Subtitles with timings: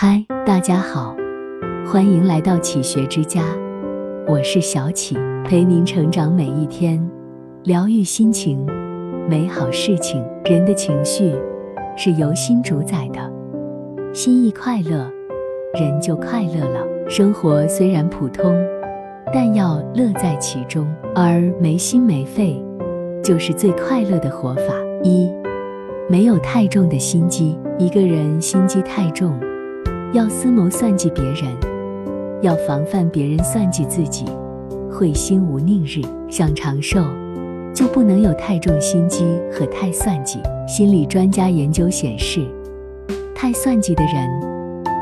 [0.00, 1.16] 嗨，大家好，
[1.84, 3.42] 欢迎来到启学之家，
[4.28, 7.04] 我是小启，陪您成长每一天，
[7.64, 8.64] 疗愈心情，
[9.28, 10.24] 美好事情。
[10.44, 11.34] 人的情绪
[11.96, 13.18] 是由心主宰的，
[14.14, 15.10] 心一快乐，
[15.74, 16.86] 人就快乐了。
[17.08, 18.54] 生活虽然普通，
[19.34, 22.64] 但要乐在其中，而没心没肺，
[23.20, 24.74] 就是最快乐的活法。
[25.02, 25.28] 一，
[26.08, 27.58] 没有太重的心机。
[27.80, 29.36] 一个人心机太重，
[30.14, 31.44] 要思谋算计别人，
[32.40, 34.24] 要防范别人算计自己，
[34.90, 36.00] 会心无宁日。
[36.30, 37.02] 想长寿，
[37.74, 40.38] 就不能有太重心机和太算计。
[40.66, 42.46] 心理专家研究显示，
[43.34, 44.28] 太算计的人，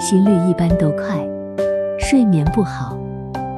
[0.00, 1.18] 心率一般都快，
[1.98, 2.98] 睡眠不好，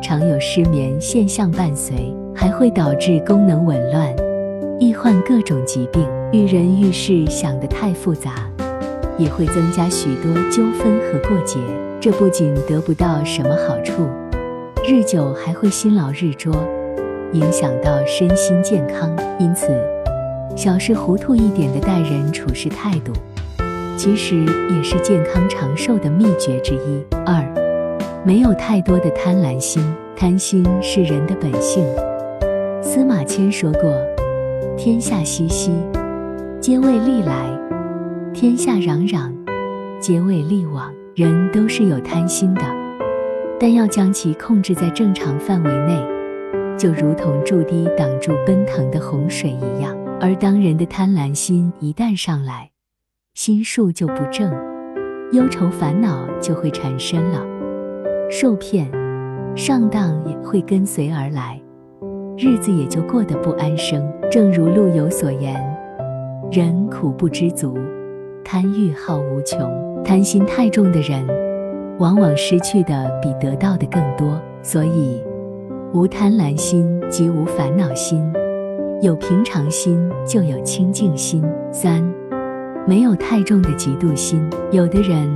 [0.03, 4.13] 常有失眠现象伴随，还会导致功能紊乱，
[4.81, 6.05] 易患各种疾病。
[6.33, 8.33] 遇人遇事想得太复杂。
[9.19, 11.59] 也会增加许多纠纷和过节，
[12.01, 14.07] 这不仅得不到什么好处，
[14.87, 16.55] 日久还会心劳日拙，
[17.33, 19.11] 影响到身心健康。
[19.39, 19.69] 因此，
[20.55, 23.13] 小事糊涂一点的待人处事态度，
[23.97, 27.03] 其实也是健康长寿的秘诀之一。
[27.25, 27.43] 二，
[28.25, 29.83] 没有太多的贪婪心，
[30.15, 31.85] 贪心是人的本性。
[32.83, 33.93] 司马迁说过
[34.77, 35.73] ：“天下熙熙，
[36.61, 37.51] 皆为利来。”
[38.37, 39.33] 天下攘攘，
[39.99, 40.93] 皆为利往。
[41.15, 42.61] 人都是有贪心的，
[43.59, 45.99] 但要将其控制在正常范围内，
[46.77, 49.97] 就如同筑堤挡住奔腾的洪水一样。
[50.21, 52.69] 而当人的贪婪心一旦上来，
[53.33, 54.53] 心术就不正，
[55.33, 57.43] 忧愁烦恼就会产生了，
[58.31, 58.87] 受骗、
[59.57, 61.59] 上当也会跟随而来，
[62.37, 64.07] 日子也就过得不安生。
[64.31, 65.59] 正如陆游所言
[66.53, 67.75] ：“人苦不知足。”
[68.49, 69.59] 贪欲好无穷，
[70.05, 71.27] 贪心太重的人，
[71.99, 74.41] 往往失去的比得到的更多。
[74.63, 75.21] 所以，
[75.93, 78.25] 无贪婪心即无烦恼心，
[79.03, 81.43] 有平常心就有清净心。
[81.73, 82.01] 三，
[82.87, 84.41] 没有太重的嫉妒心。
[84.71, 85.29] 有的人，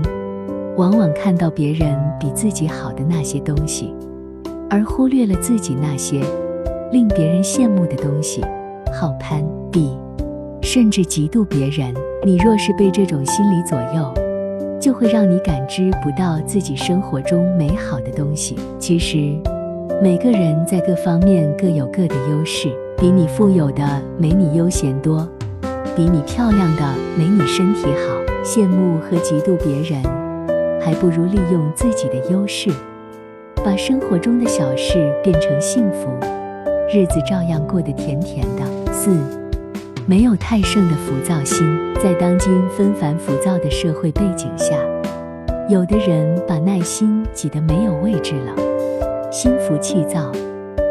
[0.76, 3.93] 往往看到别人比自己好的那些东西，
[4.70, 6.22] 而忽略了自己那些
[6.93, 8.41] 令别人羡慕的东西，
[8.93, 9.99] 好攀比。
[10.62, 14.12] 甚至嫉妒别人，你若是被这种心理左右，
[14.78, 18.56] 就会让你感知不到自己生活中美好的东西。
[18.78, 19.34] 其实，
[20.03, 23.82] 每个人在各方面各有各的优势，比你富有的
[24.19, 25.26] 没你悠闲多，
[25.97, 26.82] 比你漂亮的
[27.16, 28.20] 没你身体好。
[28.44, 30.02] 羡慕和嫉妒别人，
[30.78, 32.70] 还不如利用自己的优势，
[33.64, 36.08] 把生活中的小事变成幸福，
[36.92, 38.92] 日子照样过得甜甜的。
[38.92, 39.10] 四。
[40.06, 41.64] 没有太盛的浮躁心，
[42.03, 44.75] 在当今纷繁浮躁的社会背景下，
[45.69, 50.33] 有的人把耐心挤得没有位置了，心浮气躁，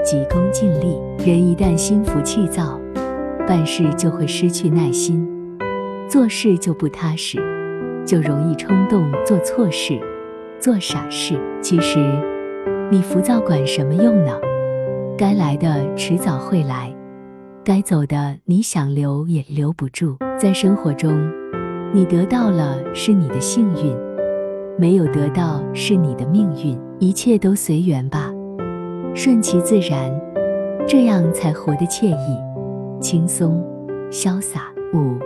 [0.05, 0.99] 急功近利。
[1.25, 2.79] 人一旦心浮气躁，
[3.47, 5.27] 办事就会失去耐心，
[6.07, 7.39] 做事就不踏实，
[8.05, 9.99] 就容易冲动做错事，
[10.59, 11.39] 做傻事。
[11.59, 11.97] 其实，
[12.91, 14.39] 你浮躁管什么用呢？
[15.17, 16.93] 该来的迟早会来。
[17.63, 20.15] 该走的，你想留也留不住。
[20.39, 21.19] 在生活中，
[21.93, 23.93] 你得到了是你的幸运，
[24.77, 26.79] 没有得到是你的命运。
[26.97, 28.33] 一切都随缘吧，
[29.13, 30.09] 顺其自然，
[30.87, 32.37] 这样才活得惬意、
[33.01, 33.61] 轻松、
[34.09, 34.71] 潇洒。
[34.93, 35.17] 五，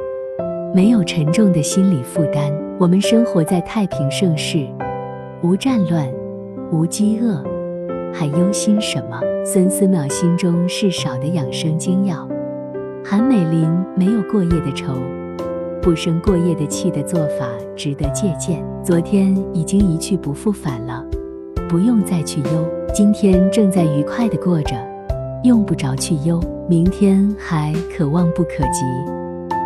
[0.73, 2.51] 没有沉重的心理负担。
[2.79, 4.67] 我们生活在太平盛世，
[5.43, 6.11] 无战乱，
[6.71, 7.43] 无饥饿，
[8.11, 9.19] 还忧心什么？
[9.45, 12.27] 孙思邈心中事少的养生精要。
[13.05, 14.93] 韩美林没有过夜的愁，
[15.81, 18.63] 不生过夜的气的做法值得借鉴。
[18.81, 21.05] 昨天已经一去不复返了，
[21.67, 22.65] 不用再去忧。
[22.93, 24.75] 今天正在愉快的过着，
[25.43, 26.41] 用不着去忧。
[26.69, 28.85] 明天还可望不可及，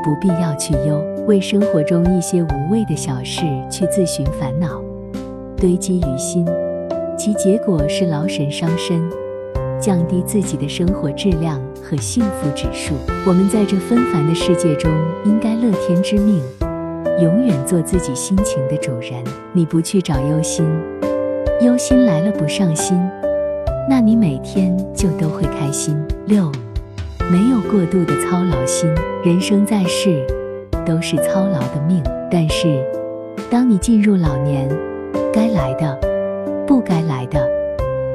[0.03, 0.99] 不必要去忧。
[1.27, 4.81] 为生活中一些无谓的小事去自寻烦恼，
[5.55, 6.43] 堆积于心，
[7.15, 8.99] 其结果是劳神伤身。
[9.79, 12.93] 降低自己的生活质量和幸福指数。
[13.25, 14.91] 我们在这纷繁的世界中，
[15.23, 16.41] 应该乐天知命，
[17.21, 19.23] 永远做自己心情的主人。
[19.53, 20.65] 你不去找忧心，
[21.61, 22.97] 忧心来了不上心，
[23.89, 25.97] 那你每天就都会开心。
[26.25, 26.51] 六，
[27.31, 28.89] 没有过度的操劳心。
[29.23, 30.25] 人生在世，
[30.85, 32.03] 都是操劳的命。
[32.29, 32.83] 但是，
[33.49, 34.69] 当你进入老年，
[35.33, 35.97] 该来的，
[36.65, 37.49] 不该来的，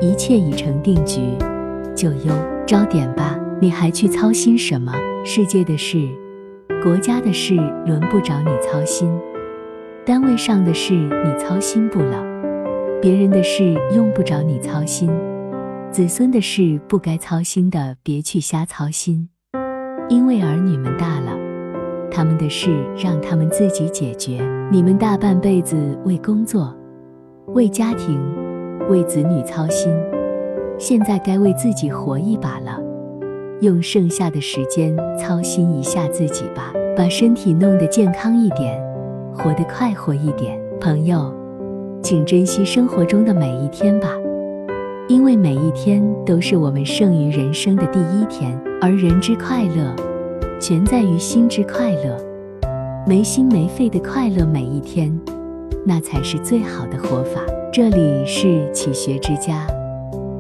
[0.00, 1.20] 一切已成定局。
[2.02, 2.34] 就忧
[2.66, 4.93] 招点吧，你还去操心什么？
[5.25, 6.08] 世界的事，
[6.82, 7.54] 国家的事，
[7.87, 9.08] 轮不着你操心。
[10.04, 12.20] 单位上的事你操心不了，
[13.00, 15.08] 别人的事用不着你操心，
[15.93, 19.28] 子孙的事不该操心的别去瞎操心，
[20.08, 21.38] 因为儿女们大了，
[22.10, 24.40] 他们的事让他们自己解决。
[24.72, 26.76] 你们大半辈子为工作、
[27.54, 28.20] 为家庭、
[28.88, 29.94] 为子女操心，
[30.82, 32.76] 现在该为自己活一把了，
[33.61, 38.76] 用剩下的时间操心一下自己吧，把身体弄得健康一点。
[39.32, 41.32] 活得快活一点，朋友，
[42.02, 44.08] 请珍惜生活中的每一天吧，
[45.06, 48.61] 因为每一天都是我们剩余人生的第一天。
[48.81, 49.94] 而人之快乐，
[50.58, 52.19] 全在于心之快乐，
[53.06, 55.17] 没心没肺的快乐每一天，
[55.87, 57.40] 那才是最好的活法。
[57.73, 59.64] 这里是启学之家，